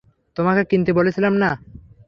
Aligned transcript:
তোমাকে 0.37 0.61
কিনতে 0.65 0.91
বলেছিলাম 0.99 1.33
না? 1.35 1.49